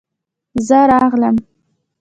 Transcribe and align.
زه 0.67 0.79
راغلم. 0.91 1.35